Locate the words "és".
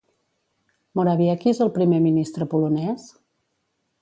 1.53-1.61